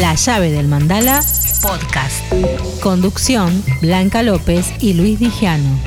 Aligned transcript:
La 0.00 0.14
llave 0.14 0.52
del 0.52 0.68
mandala 0.68 1.24
podcast. 1.60 2.22
Conducción 2.80 3.64
Blanca 3.80 4.22
López 4.22 4.72
y 4.80 4.94
Luis 4.94 5.18
Dijano. 5.18 5.80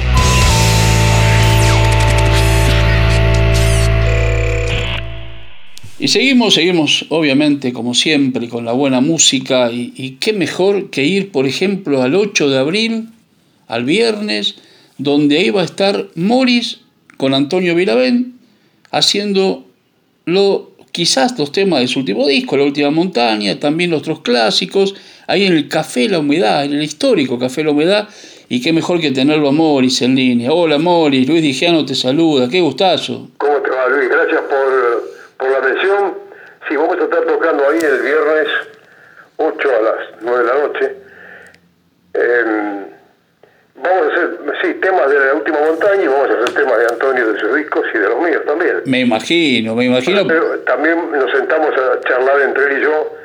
Y 5.97 6.10
seguimos, 6.10 6.55
seguimos, 6.55 7.05
obviamente, 7.08 7.71
como 7.71 7.94
siempre, 7.94 8.50
con 8.50 8.66
la 8.66 8.74
buena 8.74 9.00
música. 9.00 9.71
Y, 9.71 10.18
qué 10.20 10.34
mejor 10.34 10.89
que 10.89 11.05
ir, 11.05 11.32
por 11.32 11.46
ejemplo, 11.46 12.02
al 12.02 12.16
8 12.16 12.50
de 12.50 12.57
abril, 12.57 13.09
al 13.68 13.86
viernes, 13.86 14.55
donde 14.98 15.38
ahí 15.38 15.52
va 15.52 15.62
a 15.62 15.66
estar 15.66 16.07
Morris 16.16 16.82
con 17.16 17.34
Antonio 17.34 17.75
Vilavén, 17.75 18.34
haciendo 18.89 19.66
lo, 20.25 20.71
quizás 20.92 21.38
los 21.38 21.52
temas 21.52 21.82
de 21.82 21.88
su 21.88 22.00
último 22.00 22.28
disco, 22.28 22.57
La 22.57 22.64
Última 22.64 22.89
Montaña, 22.89 23.60
también 23.60 23.94
otros 23.94 24.21
clásicos, 24.21 24.96
ahí 25.28 25.46
en 25.46 25.54
el 25.54 25.68
Café 25.68 26.10
La 26.10 26.20
Humedad, 26.20 26.65
en 26.65 26.74
el 26.74 26.84
histórico 26.84 27.39
Café 27.39 27.64
La 27.64 27.71
Humedad. 27.71 28.10
Y 28.50 28.61
qué 28.61 28.74
mejor 28.74 29.00
que 29.00 29.12
tenerlo 29.12 29.48
a 29.48 29.51
Morris 29.54 30.01
en 30.01 30.15
línea. 30.15 30.51
Hola 30.51 30.78
Morris, 30.78 31.25
Luis 31.28 31.42
Digiano 31.42 31.86
te 31.86 31.96
saluda, 31.96 32.50
qué 32.50 32.59
gustazo. 32.59 33.30
¿Cómo 33.38 33.58
te 33.62 33.70
va 33.70 33.88
Luis? 33.88 34.09
Gracias 34.09 34.42
por 34.42 34.92
por 35.42 35.50
la 35.50 35.59
mención, 35.59 36.14
sí, 36.70 36.75
vamos 36.75 36.98
a 37.00 37.03
estar 37.03 37.26
tocando 37.26 37.67
ahí 37.67 37.80
el 37.80 38.02
viernes 38.03 38.48
8 39.38 39.70
a 39.70 39.81
las 39.81 40.22
9 40.22 40.38
de 40.38 40.45
la 40.45 40.53
noche. 40.53 40.95
Vamos 43.84 44.03
a 44.03 44.08
hacer, 44.08 44.30
sí, 44.62 44.73
temas 44.81 45.09
de 45.09 45.20
la 45.20 45.34
última 45.34 45.59
montaña 45.59 46.03
y 46.03 46.08
vamos 46.08 46.30
a 46.30 46.34
hacer 46.34 46.53
temas 46.53 46.78
de 46.78 46.86
Antonio 46.86 47.34
de 47.34 47.40
sus 47.40 47.56
discos 47.56 47.86
y 47.94 47.98
de 47.98 48.09
los 48.09 48.22
míos 48.22 48.42
también. 48.45 48.81
Me 48.86 49.00
imagino, 49.02 49.76
me 49.76 49.86
imagino. 49.86 50.28
Pero 50.28 50.59
también 50.59 51.12
nos 51.12 51.31
sentamos 51.31 51.70
a 51.76 52.00
charlar 52.08 52.42
entre 52.42 52.64
él 52.66 52.78
y 52.80 52.81
yo, 52.84 53.16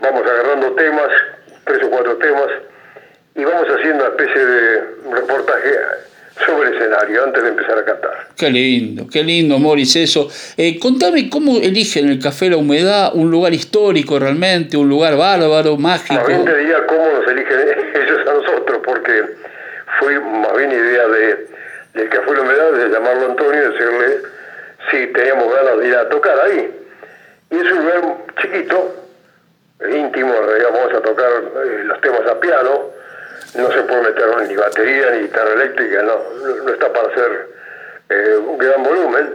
vamos 0.00 0.22
agarrando 0.22 0.72
temas, 0.72 1.08
tres 1.64 1.82
o 1.84 1.90
cuatro 1.90 2.16
temas, 2.16 2.48
y 3.34 3.44
vamos 3.44 3.66
haciendo 3.68 4.04
una 4.04 4.14
especie 4.14 4.46
de 4.46 4.80
reportaje 5.12 5.70
sobre 6.46 6.68
el 6.68 6.76
escenario 6.76 7.24
antes 7.24 7.42
de 7.42 7.48
empezar 7.48 7.78
a 7.78 7.84
cantar. 7.84 8.28
Qué 8.36 8.50
lindo, 8.50 9.06
qué 9.10 9.22
lindo, 9.22 9.58
Morris, 9.58 9.96
eso. 9.96 10.28
Eh, 10.56 10.78
contame 10.78 11.28
cómo 11.30 11.58
eligen 11.58 12.08
el 12.08 12.18
Café 12.18 12.50
La 12.50 12.56
Humedad, 12.56 13.12
un 13.14 13.30
lugar 13.30 13.54
histórico 13.54 14.18
realmente, 14.18 14.76
un 14.76 14.88
lugar 14.88 15.16
bárbaro, 15.16 15.76
mágico. 15.76 16.26
Bien 16.26 16.44
te 16.44 16.56
diría 16.56 16.84
cómo 16.86 17.04
nos 17.08 17.28
eligen 17.28 17.60
ellos 17.94 18.28
a 18.28 18.34
nosotros, 18.34 18.80
porque 18.84 19.22
fue 19.98 20.18
más 20.20 20.56
bien 20.56 20.72
idea 20.72 21.06
de, 21.08 21.48
del 21.94 22.08
Café 22.08 22.32
La 22.32 22.40
Humedad, 22.40 22.72
de 22.72 22.88
llamarlo 22.88 23.26
Antonio 23.26 23.62
y 23.62 23.72
decirle 23.72 24.22
si 24.90 25.06
teníamos 25.08 25.54
ganas 25.54 25.78
de 25.78 25.88
ir 25.88 25.94
a 25.96 26.08
tocar 26.08 26.38
ahí. 26.40 26.80
Y 27.50 27.56
es 27.56 27.72
un 27.72 27.84
lugar 27.84 28.16
chiquito, 28.40 28.94
íntimo, 29.80 30.32
digamos, 30.32 30.80
vamos 30.80 30.94
a 30.94 31.00
tocar 31.00 31.30
eh, 31.30 31.82
los 31.84 32.00
temas 32.00 32.26
a 32.26 32.40
piano, 32.40 32.90
no 33.56 33.70
se 33.70 33.82
puede 33.82 34.02
meter 34.02 34.48
ni 34.48 34.56
batería 34.56 35.10
ni 35.10 35.18
guitarra 35.22 35.52
eléctrica, 35.52 36.02
no, 36.02 36.16
no 36.64 36.72
está 36.72 36.92
para 36.92 37.08
hacer 37.08 37.48
eh, 38.10 38.36
un 38.36 38.58
gran 38.58 38.82
volumen. 38.82 39.34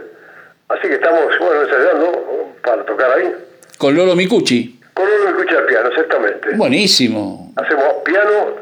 Así 0.68 0.86
que 0.86 0.94
estamos, 0.94 1.36
bueno, 1.38 1.62
ensayando 1.62 2.52
para 2.62 2.84
tocar 2.84 3.10
ahí. 3.12 3.34
Con 3.78 3.96
Lolo 3.96 4.14
Micucci. 4.14 4.80
Con 4.94 5.08
Lolo 5.08 5.32
Micucci 5.32 5.54
al 5.54 5.64
piano, 5.64 5.88
exactamente. 5.88 6.50
Buenísimo. 6.54 7.52
Hacemos 7.56 7.94
piano 8.04 8.59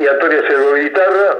y 0.00 0.06
Antonio 0.06 0.38
hace 0.42 0.82
guitarra 0.82 1.38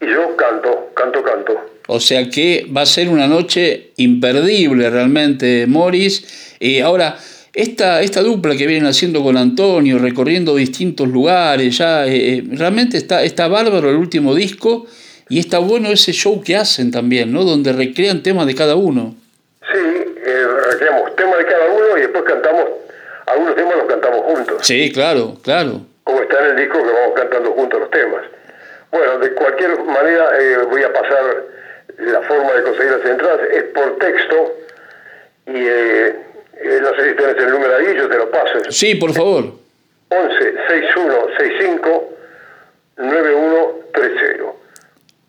y 0.00 0.06
yo 0.06 0.36
canto, 0.36 0.90
canto, 0.94 1.22
canto. 1.22 1.60
O 1.88 2.00
sea 2.00 2.28
que 2.30 2.66
va 2.74 2.82
a 2.82 2.86
ser 2.86 3.08
una 3.08 3.26
noche 3.26 3.92
imperdible 3.96 4.88
realmente, 4.88 5.66
Morris. 5.66 6.56
Y 6.60 6.80
ahora, 6.80 7.18
esta, 7.52 8.00
esta 8.00 8.22
dupla 8.22 8.56
que 8.56 8.66
vienen 8.66 8.86
haciendo 8.86 9.22
con 9.22 9.36
Antonio, 9.36 9.98
recorriendo 9.98 10.54
distintos 10.56 11.08
lugares, 11.08 11.76
ya 11.76 12.06
eh, 12.06 12.42
realmente 12.52 12.96
está, 12.96 13.22
está 13.22 13.48
bárbaro 13.48 13.90
el 13.90 13.96
último 13.96 14.34
disco 14.34 14.86
y 15.28 15.38
está 15.38 15.58
bueno 15.58 15.90
ese 15.90 16.12
show 16.12 16.42
que 16.42 16.56
hacen 16.56 16.90
también, 16.90 17.32
¿no? 17.32 17.44
Donde 17.44 17.72
recrean 17.72 18.22
temas 18.22 18.46
de 18.46 18.54
cada 18.54 18.76
uno. 18.76 19.14
Sí, 19.60 19.78
eh, 19.78 20.46
recreamos 20.70 21.14
temas 21.16 21.38
de 21.38 21.44
cada 21.44 21.70
uno 21.70 21.98
y 21.98 22.00
después 22.00 22.24
cantamos, 22.24 22.64
algunos 23.26 23.54
temas 23.56 23.76
los 23.76 23.86
cantamos 23.86 24.20
juntos. 24.20 24.56
Sí, 24.62 24.90
claro, 24.90 25.36
claro. 25.42 25.87
Como 26.08 26.22
está 26.22 26.40
en 26.40 26.46
el 26.52 26.56
disco 26.56 26.82
que 26.82 26.90
vamos 26.90 27.12
cantando 27.14 27.52
juntos 27.52 27.80
los 27.80 27.90
temas. 27.90 28.22
Bueno, 28.90 29.18
de 29.18 29.30
cualquier 29.34 29.78
manera 29.84 30.30
eh, 30.40 30.56
voy 30.64 30.82
a 30.82 30.90
pasar 30.90 31.44
la 31.98 32.22
forma 32.22 32.54
de 32.54 32.62
conseguir 32.62 32.92
las 32.92 33.04
entradas, 33.10 33.40
es 33.52 33.64
por 33.64 33.98
texto 33.98 34.54
y... 35.48 35.52
Eh, 35.66 36.16
eh, 36.60 36.78
no 36.80 36.94
sé 36.96 37.10
si 37.10 37.14
tienes 37.14 37.36
el 37.36 37.50
número 37.50 37.76
ahí, 37.76 37.94
yo 37.94 38.08
te 38.08 38.16
lo 38.16 38.30
paso. 38.30 38.58
Sí, 38.70 38.94
por 38.94 39.12
favor. 39.12 39.52
11 40.08 40.52
61 40.66 41.26
65 41.36 42.14
9130. 42.96 44.44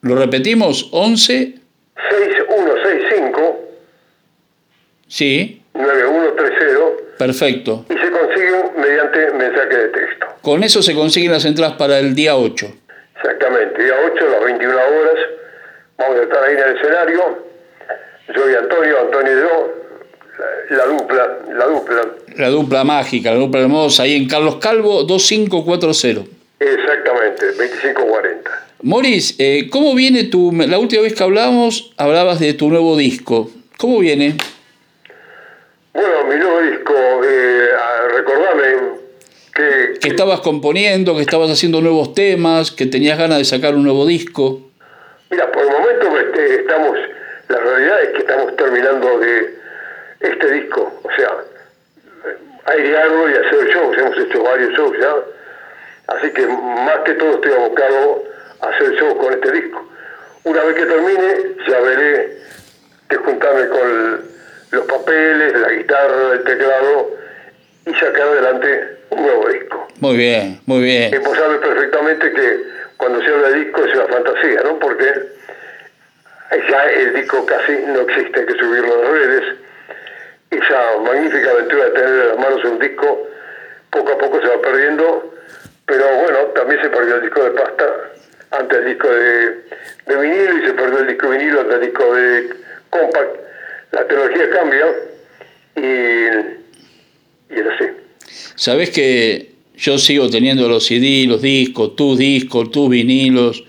¿Lo 0.03 0.15
repetimos? 0.15 0.87
11 0.93 1.55
6165 2.09 3.59
Sí. 5.09 5.61
9130. 5.73 7.17
Perfecto. 7.17 7.85
Y 7.89 7.97
se 7.97 8.11
consiguen 8.11 8.71
mediante 8.77 9.31
mensaje 9.33 9.75
de 9.77 9.87
texto. 9.89 10.28
Con 10.41 10.63
eso 10.63 10.81
se 10.81 10.95
consiguen 10.95 11.31
las 11.31 11.45
entradas 11.45 11.75
para 11.75 11.99
el 11.99 12.15
día 12.15 12.37
8. 12.37 12.71
Exactamente, 13.17 13.83
día 13.83 13.93
8 14.13 14.25
a 14.25 14.29
las 14.29 14.43
21 14.45 14.73
horas. 14.73 15.15
Vamos 15.97 16.19
a 16.19 16.23
estar 16.23 16.43
ahí 16.43 16.53
en 16.53 16.59
el 16.59 16.77
escenario. 16.77 17.49
Yo 18.33 18.49
y 18.49 18.55
Antonio, 18.55 19.01
Antonio 19.01 19.33
y 19.33 19.41
yo, 19.41 19.73
la 20.69 20.85
dupla, 20.85 21.37
la 21.51 21.65
dupla. 21.65 22.01
La 22.37 22.49
dupla 22.49 22.83
mágica, 22.83 23.31
la 23.31 23.39
dupla 23.39 23.61
hermosa, 23.61 24.03
ahí 24.03 24.15
en 24.15 24.27
Carlos 24.27 24.57
Calvo 24.57 25.03
2540. 25.03 26.29
Exactamente, 26.59 27.45
2540. 27.47 28.67
Moris, 28.83 29.35
eh, 29.39 29.67
¿cómo 29.69 29.93
viene 29.93 30.25
tu... 30.25 30.53
La 30.53 30.79
última 30.79 31.01
vez 31.01 31.13
que 31.15 31.23
hablamos, 31.23 31.91
hablabas 31.97 32.39
de 32.39 32.53
tu 32.53 32.69
nuevo 32.69 32.95
disco. 32.95 33.49
¿Cómo 33.77 33.99
viene? 33.99 34.37
Bueno, 35.93 36.23
mi 36.29 36.35
nuevo 36.35 36.61
disco, 36.61 36.93
eh, 37.25 37.67
recordame 38.15 38.98
que, 39.59 39.99
que... 39.99 40.07
estabas 40.07 40.39
componiendo, 40.39 41.15
que 41.15 41.21
estabas 41.21 41.51
haciendo 41.51 41.81
nuevos 41.81 42.13
temas, 42.13 42.71
que 42.71 42.85
tenías 42.85 43.17
ganas 43.17 43.37
de 43.39 43.45
sacar 43.45 43.75
un 43.75 43.83
nuevo 43.83 44.05
disco. 44.05 44.61
Mira, 45.29 45.51
por 45.51 45.63
el 45.63 45.69
momento 45.69 46.19
este, 46.19 46.61
estamos... 46.61 46.97
La 47.49 47.57
realidad 47.57 48.03
es 48.03 48.09
que 48.09 48.19
estamos 48.19 48.55
terminando 48.55 49.19
de 49.19 49.55
este 50.19 50.51
disco, 50.51 51.01
o 51.01 51.09
sea, 51.15 51.31
airearlo 52.65 53.29
y 53.29 53.33
hacer 53.33 53.69
shows, 53.73 53.97
hemos 53.97 54.17
hecho 54.19 54.43
varios 54.43 54.71
shows 54.73 54.95
ya, 55.01 55.15
así 56.07 56.29
que 56.29 56.45
más 56.45 56.99
que 57.05 57.13
todo 57.13 57.31
estoy 57.35 57.53
abocado 57.53 58.23
a 58.61 58.67
hacer 58.67 58.91
shows 58.93 59.15
con 59.15 59.33
este 59.33 59.51
disco. 59.51 59.83
Una 60.43 60.63
vez 60.63 60.75
que 60.75 60.85
termine, 60.85 61.55
ya 61.67 61.79
veré 61.79 62.37
que 63.09 63.15
juntarme 63.15 63.67
con 63.69 64.21
los 64.71 64.85
papeles, 64.85 65.59
la 65.59 65.69
guitarra, 65.69 66.33
el 66.33 66.43
teclado 66.43 67.11
y 67.87 67.93
sacar 67.95 68.27
adelante 68.27 68.98
un 69.09 69.21
nuevo 69.21 69.49
disco. 69.49 69.87
Muy 69.99 70.17
bien, 70.17 70.59
muy 70.65 70.81
bien. 70.81 71.13
Y 71.13 71.17
vos 71.17 71.37
sabes 71.37 71.59
perfectamente 71.59 72.31
que 72.31 72.63
cuando 72.97 73.21
se 73.21 73.27
habla 73.29 73.49
de 73.49 73.59
disco 73.65 73.85
es 73.85 73.95
una 73.95 74.07
fantasía, 74.07 74.61
¿no? 74.63 74.79
Porque 74.79 75.13
ya 76.69 76.85
el 76.85 77.13
disco 77.13 77.45
casi 77.45 77.73
no 77.87 78.01
existe, 78.01 78.39
hay 78.39 78.45
que 78.45 78.53
subirlo 78.53 78.93
a 78.93 78.97
las 78.97 79.11
redes 79.11 79.55
esa 80.51 80.97
magnífica 81.03 81.51
aventura 81.51 81.85
de 81.85 81.91
tener 81.91 82.09
en 82.09 82.27
las 82.29 82.37
manos 82.39 82.65
un 82.65 82.79
disco, 82.79 83.27
poco 83.91 84.11
a 84.11 84.17
poco 84.17 84.41
se 84.41 84.47
va 84.47 84.61
perdiendo, 84.61 85.33
pero 85.85 86.05
bueno, 86.17 86.37
también 86.55 86.81
se 86.81 86.89
perdió 86.89 87.15
el 87.15 87.21
disco 87.21 87.43
de 87.43 87.51
pasta, 87.51 87.85
antes 88.51 88.77
el 88.79 88.85
disco 88.85 89.09
de, 89.09 89.63
de 90.07 90.15
vinilo 90.21 90.57
y 90.57 90.65
se 90.65 90.73
perdió 90.73 90.99
el 90.99 91.07
disco 91.07 91.29
de 91.29 91.37
vinilo, 91.37 91.61
antes 91.61 91.75
el 91.75 91.81
disco 91.81 92.15
de 92.15 92.49
compact. 92.89 93.35
La 93.91 94.07
tecnología 94.07 94.49
cambia 94.51 94.85
y, 95.75 95.81
y 95.81 97.59
es 97.59 97.67
así. 97.75 97.89
Sabes 98.55 98.89
que 98.89 99.51
yo 99.77 99.97
sigo 99.97 100.29
teniendo 100.29 100.67
los 100.67 100.85
CD, 100.85 101.25
los 101.27 101.41
discos, 101.41 101.95
tus 101.95 102.17
discos, 102.17 102.71
tus 102.71 102.89
vinilos, 102.89 103.63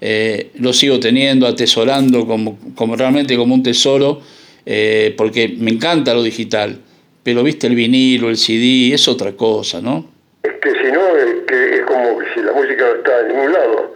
eh, 0.00 0.50
los 0.58 0.76
sigo 0.76 1.00
teniendo, 1.00 1.46
atesorando 1.46 2.26
como, 2.26 2.58
como 2.74 2.96
realmente 2.96 3.36
como 3.36 3.54
un 3.54 3.62
tesoro 3.62 4.20
eh, 4.68 5.14
porque 5.16 5.54
me 5.56 5.70
encanta 5.70 6.12
lo 6.12 6.24
digital, 6.24 6.80
pero 7.22 7.44
viste 7.44 7.68
el 7.68 7.76
vinilo, 7.76 8.28
el 8.28 8.36
CD, 8.36 8.92
es 8.92 9.06
otra 9.06 9.32
cosa, 9.32 9.80
¿no? 9.80 10.10
Es 10.42 10.54
que 10.60 10.70
si 10.70 10.90
no, 10.90 11.16
es, 11.16 11.46
que 11.46 11.76
es 11.76 11.80
como 11.86 12.18
si 12.34 12.42
la 12.42 12.52
música 12.52 12.84
no 12.84 12.94
está 12.96 13.20
en 13.20 13.28
ningún 13.28 13.52
lado. 13.52 13.94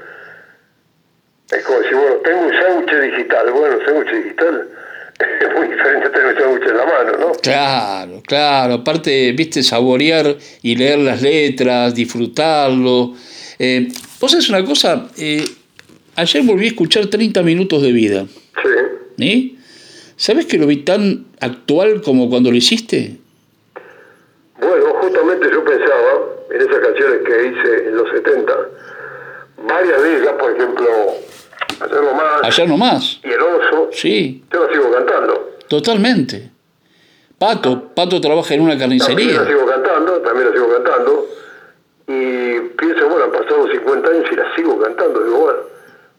Es 1.51 1.65
como 1.65 1.83
si, 1.83 1.93
bueno, 1.93 2.15
tengo 2.25 2.41
un 2.43 2.53
sándwich 2.53 3.11
digital, 3.11 3.51
bueno, 3.51 3.79
sándwich 3.85 4.13
digital 4.13 4.69
en 6.39 6.77
la 6.77 6.87
mano, 6.87 7.19
¿no? 7.19 7.33
Claro, 7.43 8.23
claro, 8.27 8.75
aparte, 8.75 9.33
viste, 9.33 9.63
saborear 9.63 10.37
y 10.63 10.77
leer 10.77 10.99
las 10.99 11.23
letras, 11.23 11.95
disfrutarlo. 11.95 13.15
Eh, 13.59 13.89
Vos 14.21 14.35
es 14.35 14.49
una 14.51 14.65
cosa, 14.65 15.09
eh, 15.17 15.45
ayer 16.17 16.43
volví 16.43 16.67
a 16.67 16.69
escuchar 16.69 17.07
30 17.07 17.43
minutos 17.43 17.83
de 17.83 17.93
vida. 17.93 18.27
Sí. 18.63 18.69
¿Sí? 19.19 19.59
¿Sabes 20.17 20.45
que 20.45 20.59
lo 20.59 20.67
vi 20.67 20.79
tan 20.79 21.27
actual 21.41 22.03
como 22.03 22.29
cuando 22.29 22.51
lo 22.51 22.57
hiciste? 22.57 23.17
Bueno, 24.61 24.85
justamente 25.01 25.49
yo 25.51 25.65
pensaba 25.65 26.13
en 26.55 26.61
esas 26.61 26.81
canciones 26.81 27.19
que 27.25 27.47
hice 27.49 27.89
en 27.89 27.97
los 27.97 28.11
70, 28.11 28.53
varias 29.67 30.03
de 30.03 30.17
ellas, 30.19 30.33
por 30.39 30.55
ejemplo, 30.55 30.87
Ayer 31.81 32.03
nomás. 32.03 32.43
Ayer 32.43 32.69
nomás. 32.69 33.21
Y 33.25 33.29
el 33.29 33.41
oso. 33.41 33.89
Sí. 33.93 34.45
Yo 34.53 34.67
la 34.67 34.73
sigo 34.73 34.91
cantando. 34.93 35.50
Totalmente. 35.71 36.51
Pato, 37.39 37.91
Pato 37.95 38.21
trabaja 38.21 38.55
en 38.55 38.63
una 38.63 38.77
carnicería. 38.77 39.17
También 39.17 39.37
la 39.37 39.47
sigo 39.47 39.67
cantando, 39.67 40.13
también 40.19 40.47
la 40.49 40.53
sigo 40.53 40.69
cantando. 40.75 41.27
Y 42.09 42.61
pienso, 42.77 43.09
bueno, 43.09 43.25
han 43.27 43.31
pasado 43.33 43.71
50 43.71 44.11
años 44.11 44.25
y 44.33 44.35
la 44.35 44.55
sigo 44.57 44.81
cantando. 44.81 45.21
Digo, 45.23 45.39
bueno, 45.39 45.59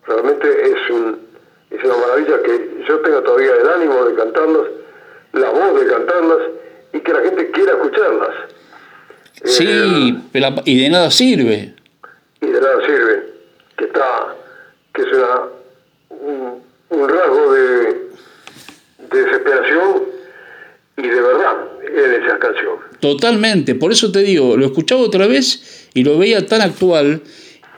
realmente 0.07 0.48
es, 0.71 0.89
un, 0.89 1.19
es 1.69 1.83
una 1.83 1.98
maravilla 1.98 2.42
que 2.44 2.83
yo 2.88 3.00
tenga 3.01 3.21
todavía 3.24 3.51
el 3.62 3.69
ánimo 3.69 4.06
de 4.06 4.15
cantarlas, 4.15 4.68
la 5.33 5.50
voz 5.50 5.81
de 5.81 5.88
cantarlas 5.92 6.38
y 6.94 7.00
que 7.01 7.12
la 7.13 7.19
gente 7.21 7.51
quiera 7.51 7.74
escucharlas. 7.74 8.36
Sí, 9.44 9.65
Eh, 9.68 10.15
pero, 10.31 10.48
y 10.63 10.81
de 10.83 10.89
nada 10.89 11.12
sirve. 11.12 11.74
y 12.39 12.45
de 12.48 12.62
nada 12.62 12.86
sirve, 12.86 13.33
que 13.77 13.83
está, 13.83 14.36
que 14.94 15.01
es 15.01 15.07
una, 15.12 15.42
un, 16.09 16.63
un 16.89 17.09
rasgo 17.09 17.51
de, 17.53 17.62
de 17.62 17.81
desesperación 19.46 20.04
y 20.98 21.02
de 21.08 21.22
verdad 21.22 21.56
en 21.82 22.24
esa 22.24 22.40
canción. 22.40 22.76
Totalmente, 23.00 23.76
por 23.76 23.92
eso 23.92 24.12
te 24.12 24.20
digo, 24.20 24.56
lo 24.58 24.66
escuchaba 24.66 25.02
otra 25.02 25.28
vez 25.28 25.90
y 25.94 26.04
lo 26.04 26.18
veía 26.18 26.46
tan 26.46 26.62
actual. 26.62 27.22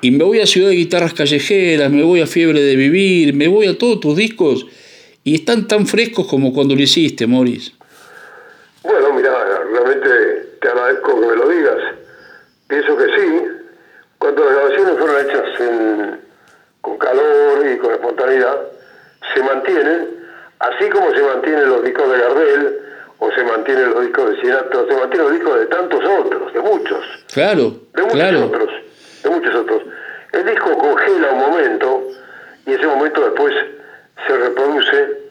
Y 0.01 0.11
me 0.11 0.25
voy 0.25 0.41
a 0.41 0.45
Ciudad 0.45 0.67
de 0.69 0.75
Guitarras 0.75 1.13
Callejeras, 1.13 1.89
me 1.89 2.03
voy 2.03 2.19
a 2.19 2.27
Fiebre 2.27 2.61
de 2.61 2.75
Vivir, 2.75 3.33
me 3.33 3.47
voy 3.47 3.67
a 3.67 3.77
todos 3.77 4.01
tus 4.01 4.17
discos 4.17 4.65
y 5.23 5.35
están 5.35 5.65
tan 5.67 5.87
frescos 5.87 6.27
como 6.27 6.53
cuando 6.53 6.75
lo 6.75 6.81
hiciste, 6.81 7.25
Morris. 7.25 7.71
Bueno, 8.83 9.13
mira, 9.13 9.31
realmente 9.71 10.09
te 10.61 10.67
agradezco 10.67 11.21
que 11.21 11.25
me 11.27 11.35
lo 11.37 11.47
digas. 11.47 11.77
Pienso 12.67 12.97
que 12.97 13.05
sí. 13.05 13.43
Cuando 14.17 14.43
las 14.43 14.53
grabaciones 14.55 14.97
fueron 14.99 15.25
hechas 15.25 15.61
en- 15.61 16.19
con 16.81 16.97
calor 16.97 17.65
y 17.73 17.77
con 17.77 17.93
espontaneidad, 17.93 18.57
se 19.33 19.41
mantienen, 19.41 20.07
así 20.69 20.89
como 20.89 21.11
se 21.13 21.21
mantienen 21.21 21.69
los 21.69 21.83
discos 21.83 22.11
de 22.11 22.17
Gardel, 22.19 22.79
o 23.19 23.31
se 23.31 23.43
mantienen 23.43 23.89
los 23.91 24.01
discos 24.01 24.29
de 24.31 24.41
Sinatra, 24.41 24.79
se 24.87 24.93
mantienen 24.95 25.27
los 25.27 25.31
discos 25.33 25.59
de 25.59 25.65
tantos 25.67 26.01
otros, 26.19 26.53
de 26.53 26.59
muchos, 26.59 27.05
Claro, 27.33 27.71
de 27.93 28.01
muchos 28.01 28.13
claro. 28.19 28.45
otros, 28.45 28.69
de 29.23 29.29
muchos 29.29 29.55
otros. 29.55 29.81
El 30.33 30.45
disco 30.45 30.77
congela 30.77 31.31
un 31.31 31.39
momento 31.39 32.03
y 32.65 32.73
ese 32.73 32.85
momento 32.87 33.21
después 33.21 33.53
se 34.27 34.37
reproduce 34.37 35.21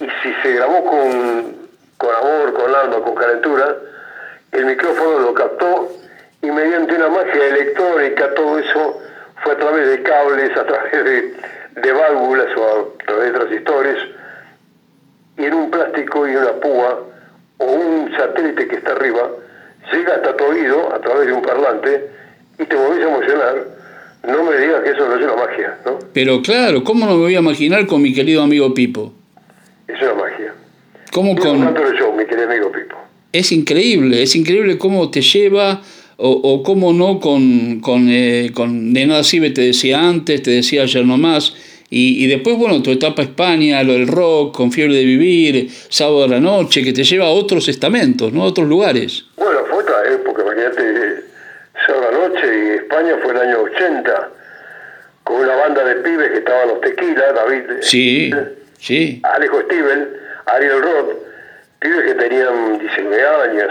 y 0.00 0.06
si 0.22 0.34
se 0.42 0.52
grabó 0.54 0.84
con, 0.84 1.54
con 1.98 2.14
amor, 2.14 2.52
con 2.54 2.74
alma, 2.74 2.96
con 3.00 3.14
calentura, 3.14 3.76
el 4.52 4.64
micrófono 4.66 5.18
lo 5.20 5.34
captó 5.34 5.92
y 6.40 6.50
mediante 6.50 6.94
una 6.94 7.08
magia 7.08 7.46
electrónica 7.48 8.32
todo 8.34 8.58
eso 8.58 9.02
fue 9.42 9.52
a 9.52 9.56
través 9.56 9.88
de 9.88 10.02
cables, 10.02 10.56
a 10.56 10.64
través 10.64 11.04
de, 11.04 11.34
de 11.80 11.92
válvulas 11.92 12.46
o 12.56 12.64
a 13.00 13.04
través 13.04 13.24
de 13.32 13.38
transistores 13.38 13.98
y 15.38 15.44
en 15.44 15.54
un 15.54 15.70
plástico 15.70 16.28
y 16.28 16.36
una 16.36 16.52
púa 16.52 17.00
o 17.58 17.64
un 17.64 18.10
satélite 18.16 18.68
que 18.68 18.76
está 18.76 18.92
arriba, 18.92 19.30
llega 19.92 20.14
hasta 20.14 20.36
tu 20.36 20.44
oído 20.44 20.94
a 20.94 21.00
través 21.00 21.26
de 21.26 21.32
un 21.32 21.42
parlante 21.42 22.08
y 22.58 22.64
te 22.64 22.76
volvés 22.76 23.04
a 23.04 23.08
emocionar. 23.08 23.66
No 24.26 24.42
me 24.44 24.56
digas 24.56 24.82
que 24.82 24.90
eso 24.90 25.06
no 25.06 25.16
es 25.16 25.22
una 25.22 25.36
magia, 25.36 25.78
¿no? 25.84 25.98
Pero 26.12 26.40
claro, 26.40 26.82
¿cómo 26.82 27.04
no 27.04 27.12
me 27.12 27.18
voy 27.18 27.36
a 27.36 27.40
imaginar 27.40 27.86
con 27.86 28.00
mi 28.00 28.14
querido 28.14 28.42
amigo 28.42 28.72
Pipo? 28.72 29.12
Es 29.86 30.00
una 30.00 30.14
magia. 30.14 30.54
¿Cómo 31.12 31.34
No 31.34 31.40
con... 31.42 31.60
tanto 31.60 31.92
show, 31.94 32.12
mi 32.16 32.24
querido 32.24 32.48
amigo 32.50 32.72
Pipo. 32.72 32.96
Es 33.32 33.52
increíble, 33.52 34.22
es 34.22 34.34
increíble 34.36 34.78
cómo 34.78 35.10
te 35.10 35.20
lleva 35.20 35.82
o, 36.16 36.30
o 36.30 36.62
cómo 36.62 36.92
no 36.92 37.18
con, 37.20 37.80
con, 37.80 38.08
eh, 38.08 38.50
con 38.54 38.94
De 38.94 39.06
Nada 39.06 39.24
Sirve, 39.24 39.50
te 39.50 39.62
decía 39.62 40.08
antes, 40.08 40.42
te 40.42 40.52
decía 40.52 40.82
ayer 40.82 41.04
nomás. 41.04 41.54
Y, 41.96 42.24
y 42.24 42.26
después, 42.26 42.56
bueno, 42.58 42.82
tu 42.82 42.90
etapa 42.90 43.22
España, 43.22 43.80
lo 43.84 43.92
del 43.92 44.08
rock, 44.08 44.56
con 44.56 44.72
Fiebre 44.72 44.96
de 44.96 45.04
Vivir, 45.04 45.70
Sábado 45.70 46.24
a 46.24 46.26
la 46.26 46.40
Noche, 46.40 46.82
que 46.82 46.92
te 46.92 47.04
lleva 47.04 47.26
a 47.26 47.30
otros 47.30 47.68
estamentos, 47.68 48.32
¿no? 48.32 48.42
A 48.42 48.46
otros 48.46 48.66
lugares. 48.66 49.26
Bueno, 49.36 49.60
fue 49.70 49.84
otra 49.84 50.12
época, 50.12 50.42
imagínate, 50.42 51.22
Sábado 51.86 52.08
a 52.08 52.10
la 52.10 52.28
Noche 52.28 52.46
y 52.46 52.70
España 52.78 53.14
fue 53.22 53.32
el 53.32 53.38
año 53.38 53.60
80, 53.60 54.28
con 55.22 55.36
una 55.36 55.54
banda 55.54 55.84
de 55.84 55.94
pibes 56.02 56.32
que 56.32 56.38
estaban 56.38 56.66
los 56.66 56.80
Tequila, 56.80 57.32
David, 57.32 57.62
Sí, 57.80 58.32
sí. 58.80 59.20
Alejo 59.22 59.60
Steven, 59.60 60.08
Ariel 60.46 60.82
Roth, 60.82 61.10
pibes 61.78 62.06
que 62.06 62.14
tenían 62.14 62.76
19 62.80 63.22
años. 63.50 63.70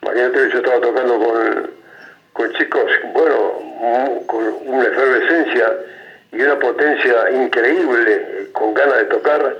Imagínate, 0.00 0.38
yo 0.50 0.58
estaba 0.60 0.80
tocando 0.80 1.18
con, 1.18 1.70
con 2.32 2.52
chicos, 2.54 2.90
bueno, 3.12 4.22
con 4.26 4.44
una 4.64 4.84
efervescencia 4.88 5.66
y 6.36 6.42
una 6.42 6.58
potencia 6.58 7.14
increíble, 7.30 8.12
eh, 8.12 8.48
con 8.52 8.74
ganas 8.74 8.98
de 8.98 9.04
tocar. 9.04 9.56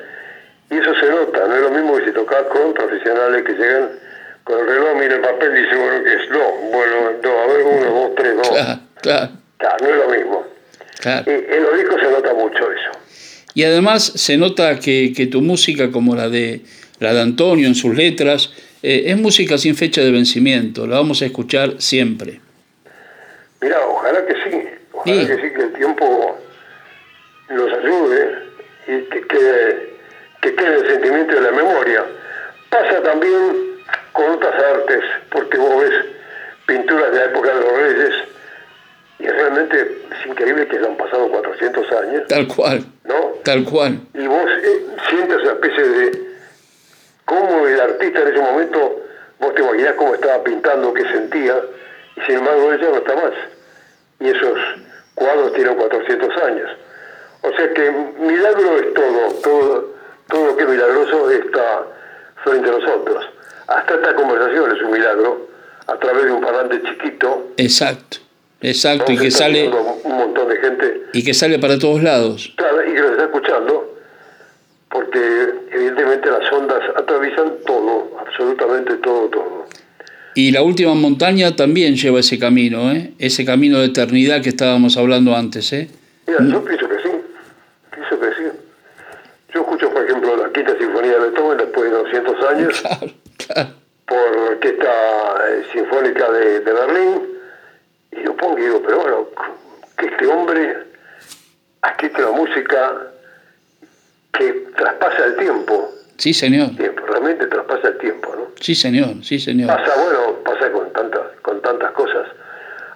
Y 0.71 0.79
eso 0.79 0.94
se 1.00 1.09
nota, 1.11 1.47
no 1.47 1.55
es 1.56 1.61
lo 1.62 1.71
mismo 1.71 1.97
que 1.97 2.06
si 2.06 2.12
tocas 2.12 2.43
con 2.44 2.75
profesionales 2.75 3.43
que 3.44 3.53
llegan 3.53 3.91
con 4.44 4.61
el 4.61 4.67
reloj, 4.67 4.94
mira 4.99 5.15
el 5.17 5.21
papel 5.21 5.56
y 5.56 5.62
dice, 5.62 5.76
bueno, 5.76 6.05
¿qué 6.05 6.15
es? 6.15 6.31
No, 6.31 6.50
bueno, 6.71 6.94
no, 7.23 7.38
a 7.41 7.47
ver, 7.47 7.62
uno, 7.65 7.91
dos, 8.00 8.15
tres, 8.17 8.37
dos. 8.37 8.49
Claro, 8.49 8.81
claro, 9.00 9.29
Claro, 9.59 9.76
no 9.82 9.88
es 9.88 9.97
lo 9.97 10.09
mismo. 10.11 10.47
claro. 11.00 11.31
Y 11.31 11.35
en 11.55 11.62
los 11.62 11.76
discos 11.79 12.00
se 12.00 12.11
nota 12.11 12.35
mucho 12.35 12.73
eso. 12.73 12.91
Y 13.55 13.62
además 13.65 14.05
se 14.05 14.37
nota 14.37 14.79
que, 14.81 15.12
que 15.17 15.27
tu 15.27 15.41
música, 15.41 15.91
como 15.93 16.17
la 16.17 16.29
de, 16.29 16.62
la 16.99 17.15
de 17.15 17.20
Antonio 17.20 17.69
en 17.69 17.75
sus 17.77 17.94
letras, 17.94 18.53
eh, 18.82 19.05
es 19.06 19.17
música 19.17 19.56
sin 19.59 19.77
fecha 19.77 20.00
de 20.00 20.11
vencimiento. 20.11 20.87
La 20.87 20.97
vamos 20.97 21.23
a 21.23 21.27
escuchar 21.27 21.75
siempre. 21.81 22.41
Mira, 23.61 23.79
ojalá 23.87 24.27
que 24.27 24.35
sí, 24.35 24.62
ojalá 24.93 25.20
Sí. 25.20 25.27
que 25.27 25.35
sí, 25.37 25.55
que 25.55 25.62
el 25.62 25.73
tiempo 25.75 26.38
nos 27.49 27.73
ayude 27.73 28.38
y 28.87 29.00
que 29.11 29.26
quede, 29.26 29.94
que 30.41 30.55
quede 30.55 30.76
el 30.76 30.87
sentimiento 30.88 31.35
de 31.35 31.41
la 31.41 31.52
memoria. 31.52 32.05
Pasa 32.70 33.02
también 33.02 33.75
con 34.12 34.31
otras 34.32 34.55
artes, 34.62 35.02
porque 35.31 35.58
vos 35.58 35.81
ves 35.81 36.05
pinturas 36.67 37.11
de 37.12 37.19
la 37.19 37.25
época 37.26 37.55
de 37.55 37.61
los 37.61 37.76
reyes 37.76 38.14
y 39.19 39.26
realmente 39.29 39.99
es 40.11 40.26
increíble 40.26 40.67
que 40.67 40.76
han 40.79 40.96
pasado 40.96 41.29
400 41.29 41.93
años, 41.93 42.23
Tal 42.29 42.46
cual, 42.49 42.85
¿no? 43.05 43.32
tal 43.44 43.64
cual. 43.64 43.99
y 44.14 44.26
vos 44.26 44.50
eh, 44.62 44.87
sientes 45.08 45.37
una 45.43 45.52
especie 45.52 45.82
de 45.88 46.20
cómo 47.25 47.67
el 47.67 47.81
artista 47.81 48.20
en 48.20 48.29
ese 48.29 48.38
momento, 48.41 49.02
vos 49.38 49.55
te 49.55 49.62
imaginás 49.62 49.93
cómo 49.94 50.14
estaba 50.14 50.43
pintando, 50.43 50.93
qué 50.94 51.02
sentía, 51.08 51.55
y 52.17 52.20
sin 52.23 52.37
embargo 52.37 52.72
ella 52.72 52.89
no 52.91 52.96
está 52.98 53.15
más. 53.15 53.32
Y 54.20 54.29
esos 54.29 54.58
cuadros 55.15 55.53
tienen 55.55 55.74
400 55.77 56.43
años. 56.43 56.70
O 57.44 57.56
sea 57.56 57.74
que 57.74 57.91
milagro 58.20 58.79
es 58.79 58.94
todo, 58.94 59.29
todo, 59.43 59.94
todo 60.29 60.46
lo 60.46 60.56
que 60.56 60.63
es 60.63 60.69
milagroso 60.69 61.31
está 61.31 61.86
frente 62.43 62.69
a 62.70 62.72
nosotros. 62.72 63.24
Hasta 63.67 63.94
esta 63.94 64.15
conversación 64.15 64.74
es 64.74 64.82
un 64.82 64.93
milagro, 64.93 65.48
a 65.86 65.96
través 65.98 66.24
de 66.24 66.32
un 66.32 66.41
parlante 66.41 66.82
chiquito, 66.82 67.53
Exacto, 67.58 68.19
exacto. 68.63 69.13
Y 69.13 69.19
que 69.19 69.31
sale, 69.31 69.69
un 69.69 70.17
montón 70.17 70.48
de 70.48 70.56
gente 70.56 71.03
y 71.13 71.22
que 71.22 71.34
sale 71.34 71.58
para 71.58 71.79
todos 71.79 72.03
lados. 72.03 72.53
Claro, 72.56 72.82
y 72.82 72.94
que 72.94 73.01
nos 73.01 73.10
está 73.10 73.24
escuchando, 73.24 73.98
porque 74.91 75.19
evidentemente 75.70 76.31
las 76.31 76.51
ondas 76.51 76.81
atraviesan 76.96 77.56
todo, 77.67 78.17
absolutamente 78.19 78.94
todo, 78.96 79.29
todo. 79.29 79.67
Y 80.34 80.51
la 80.51 80.63
última 80.63 80.94
montaña 80.94 81.55
también 81.55 81.94
lleva 81.94 82.20
ese 82.20 82.39
camino, 82.39 82.91
¿eh? 82.91 83.13
ese 83.19 83.44
camino 83.44 83.81
de 83.81 83.86
eternidad 83.86 84.43
que 84.43 84.48
estábamos 84.48 84.96
hablando 84.96 85.36
antes. 85.36 85.72
¿eh? 85.72 85.89
Mira, 86.27 86.41
yo 86.41 86.60
sí, 86.60 87.10
pienso 87.93 88.20
que 88.20 88.29
sí. 88.31 88.43
Yo 89.53 89.60
escucho, 89.60 89.91
por 89.91 90.05
ejemplo, 90.05 90.34
de 91.08 91.19
Beethoven 91.19 91.58
después 91.58 91.91
de 91.91 91.96
200 91.96 92.44
años 92.51 92.81
Claro, 92.81 93.13
claro. 93.46 93.70
por 94.06 94.37
la 94.37 94.43
Orquesta 94.51 94.89
eh, 95.49 95.63
Sinfónica 95.73 96.31
de, 96.31 96.61
de 96.61 96.73
Berlín, 96.73 97.23
y 98.13 98.17
lo 98.23 98.37
pongo 98.37 98.58
y 98.58 98.63
digo, 98.63 98.82
pero 98.84 99.01
bueno, 99.01 99.29
que 99.96 100.06
este 100.06 100.27
hombre 100.27 100.77
ha 101.82 101.91
escrito 101.91 102.19
una 102.29 102.39
música 102.39 102.93
que 104.32 104.53
traspasa 104.77 105.25
el 105.27 105.37
tiempo, 105.37 105.91
Sí, 106.17 106.32
señor. 106.32 106.70
tiempo, 106.77 107.05
realmente 107.06 107.46
traspasa 107.46 107.89
el 107.89 107.99
tiempo, 107.99 108.34
¿no? 108.37 108.46
Sí, 108.61 108.75
señor. 108.75 109.08
Sí, 109.23 109.39
señor. 109.39 109.67
Pasa, 109.69 109.93
bueno, 110.03 110.37
pasa 110.44 110.70
con 110.70 110.93
tantas, 110.93 111.23
con 111.43 111.61
tantas 111.61 111.91
cosas. 111.93 112.29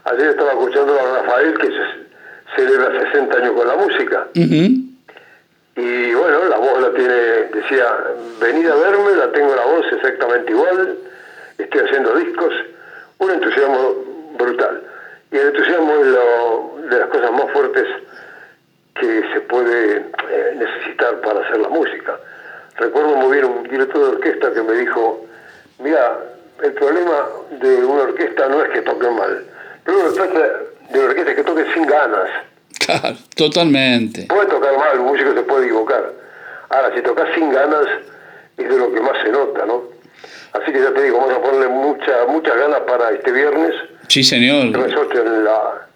Ayer 0.05 0.29
estaba 0.31 0.53
escuchando 0.53 0.95
a 0.99 1.21
Rafael 1.23 1.59
que 1.59 1.67
se 1.67 2.57
celebra 2.57 3.11
60 3.11 3.37
años 3.37 3.53
con 3.53 3.67
la 3.69 3.77
música. 3.77 4.29
Ujú. 4.37 4.88
Y 5.79 6.13
bueno, 6.13 6.45
la 6.47 6.57
voz 6.57 6.83
la 6.83 6.91
tiene, 6.91 7.15
decía, 7.55 7.87
venid 8.41 8.67
a 8.67 8.75
verme, 8.75 9.15
la 9.15 9.31
tengo 9.31 9.55
la 9.55 9.65
voz 9.65 9.87
exactamente 9.93 10.51
igual, 10.51 10.99
estoy 11.57 11.81
haciendo 11.83 12.17
discos, 12.17 12.53
un 13.19 13.31
entusiasmo 13.31 13.95
brutal. 14.37 14.83
Y 15.31 15.37
el 15.37 15.47
entusiasmo 15.47 15.95
es 15.99 16.07
lo, 16.09 16.81
de 16.91 16.99
las 16.99 17.09
cosas 17.11 17.31
más 17.31 17.53
fuertes 17.53 17.85
que 18.99 19.23
se 19.33 19.41
puede 19.43 19.99
eh, 19.99 20.57
necesitar 20.57 21.21
para 21.21 21.47
hacer 21.47 21.61
la 21.61 21.69
música. 21.69 22.19
Recuerdo 22.77 23.15
muy 23.15 23.37
bien 23.37 23.45
un 23.45 23.63
director 23.63 24.01
de 24.01 24.17
orquesta 24.17 24.53
que 24.53 24.63
me 24.63 24.73
dijo, 24.73 25.27
mira, 25.79 26.19
el 26.61 26.73
problema 26.73 27.25
de 27.53 27.85
una 27.85 28.03
orquesta 28.03 28.49
no 28.49 28.65
es 28.65 28.71
que 28.71 28.83
toque 28.83 29.09
mal. 29.11 29.47
Pero 29.85 29.99
una 30.01 30.09
orquesta, 30.09 30.41
de 30.91 30.99
una 30.99 31.09
orquesta 31.11 31.31
es 31.31 31.37
que 31.37 31.45
toque 31.45 31.73
sin 31.73 31.87
ganas. 31.87 32.31
Claro, 32.79 33.17
totalmente. 33.37 34.27
Puede 34.29 34.47
músico 35.19 35.35
se 35.35 35.43
puede 35.47 35.67
equivocar. 35.67 36.13
Ahora, 36.71 36.95
si 36.95 37.03
tocas 37.03 37.29
sin 37.35 37.51
ganas, 37.51 37.87
es 38.57 38.69
de 38.69 38.77
lo 38.77 38.93
que 38.93 39.01
más 39.01 39.23
se 39.23 39.31
nota, 39.31 39.67
¿no? 39.67 39.83
Así 40.53 40.73
que 40.73 40.81
ya 40.81 40.93
te 40.93 41.03
digo, 41.03 41.19
vamos 41.19 41.35
a 41.35 41.43
ponerle 41.43 41.69
mucha, 41.69 42.27
muchas 42.29 42.57
ganas 42.57 42.81
para 42.81 43.11
este 43.11 43.33
viernes. 43.33 43.75
Sí, 44.09 44.23
señor. 44.23 44.67
En 44.67 45.45
la... 45.45 45.89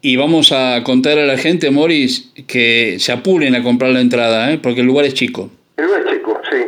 Y 0.00 0.16
vamos 0.16 0.52
a 0.52 0.82
contar 0.84 1.18
a 1.18 1.24
la 1.24 1.38
gente, 1.38 1.70
Morris, 1.70 2.32
que 2.46 2.96
se 2.98 3.12
apuren 3.12 3.54
a 3.54 3.62
comprar 3.62 3.90
la 3.90 4.00
entrada, 4.00 4.52
¿eh? 4.52 4.58
porque 4.62 4.80
el 4.80 4.86
lugar 4.86 5.06
es 5.06 5.14
chico. 5.14 5.50
El 5.76 5.86
lugar 5.86 6.02
es 6.06 6.12
chico, 6.12 6.40
sí. 6.50 6.58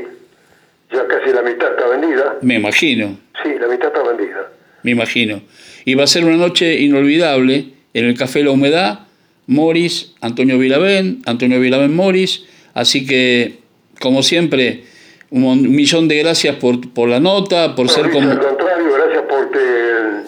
Ya 0.92 1.06
casi 1.06 1.32
la 1.32 1.42
mitad 1.42 1.70
está 1.70 1.86
vendida. 1.86 2.36
Me 2.40 2.54
imagino. 2.54 3.18
Sí, 3.42 3.50
la 3.60 3.68
mitad 3.68 3.88
está 3.88 4.02
vendida. 4.02 4.50
Me 4.82 4.92
imagino. 4.92 5.42
Y 5.84 5.94
va 5.94 6.04
a 6.04 6.06
ser 6.06 6.24
una 6.24 6.36
noche 6.36 6.80
inolvidable 6.80 7.66
en 7.92 8.04
el 8.06 8.16
Café 8.16 8.42
La 8.42 8.52
Humedad, 8.52 9.05
Morris, 9.46 10.14
Antonio 10.20 10.58
Vilavén, 10.58 11.22
Antonio 11.26 11.60
Vilavén 11.60 11.94
Morris. 11.94 12.44
Así 12.74 13.06
que, 13.06 13.58
como 14.00 14.22
siempre, 14.22 14.84
un, 15.30 15.70
millón 15.74 16.08
de 16.08 16.18
gracias 16.18 16.56
por, 16.56 16.92
por 16.92 17.08
la 17.08 17.20
nota, 17.20 17.74
por 17.74 17.88
ser 17.88 18.10
como... 18.10 18.30
Al 18.30 18.40
contrario, 18.40 18.92
gracias 18.92 19.24
porque 19.28 19.58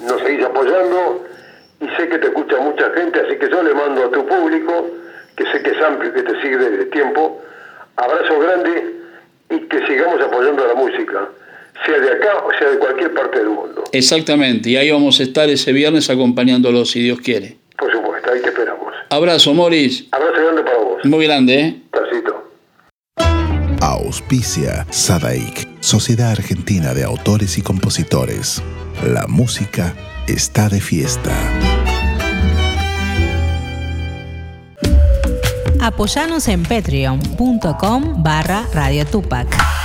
nos 0.06 0.22
seguís 0.22 0.44
apoyando 0.44 1.24
y 1.80 1.86
sé 1.96 2.08
que 2.08 2.18
te 2.18 2.26
escucha 2.28 2.58
mucha 2.60 2.90
gente, 2.90 3.20
así 3.20 3.38
que 3.38 3.48
yo 3.50 3.62
le 3.62 3.74
mando 3.74 4.04
a 4.04 4.10
tu 4.10 4.26
público, 4.26 4.90
que 5.36 5.44
sé 5.44 5.62
que 5.62 5.70
es 5.70 5.82
amplio 5.82 6.10
y 6.10 6.14
que 6.14 6.22
te 6.22 6.40
sigue 6.40 6.56
desde 6.56 6.86
tiempo, 6.86 7.40
abrazo 7.96 8.38
grande 8.40 8.94
y 9.50 9.60
que 9.60 9.86
sigamos 9.86 10.20
apoyando 10.20 10.64
a 10.64 10.68
la 10.68 10.74
música, 10.74 11.28
sea 11.86 11.98
de 11.98 12.10
acá 12.10 12.44
o 12.44 12.52
sea 12.58 12.70
de 12.70 12.78
cualquier 12.78 13.14
parte 13.14 13.38
del 13.38 13.50
mundo. 13.50 13.84
Exactamente, 13.92 14.70
y 14.70 14.76
ahí 14.76 14.90
vamos 14.90 15.20
a 15.20 15.22
estar 15.22 15.48
ese 15.48 15.72
viernes 15.72 16.10
acompañándolos 16.10 16.90
si 16.90 17.02
Dios 17.02 17.20
quiere. 17.20 17.56
Por 17.78 17.92
supuesto, 17.92 18.30
ahí 18.32 18.40
te 18.40 18.48
esperamos. 18.48 18.92
Abrazo, 19.10 19.54
Moris. 19.54 20.06
Abrazo 20.12 20.34
grande 20.42 20.62
para 20.62 20.78
vos. 20.78 21.04
Muy 21.04 21.26
grande, 21.26 21.60
¿eh? 21.60 21.82
Tacito. 21.90 22.50
Auspicia 23.80 24.86
Sadaik, 24.90 25.68
Sociedad 25.80 26.30
Argentina 26.32 26.94
de 26.94 27.04
Autores 27.04 27.58
y 27.58 27.62
Compositores. 27.62 28.62
La 29.02 29.26
música 29.26 29.94
está 30.26 30.68
de 30.68 30.80
fiesta. 30.80 31.32
Apoyanos 35.80 36.48
en 36.48 36.64
patreon.com 36.64 38.22
barra 38.22 38.66
Radio 38.74 39.06
Tupac. 39.06 39.77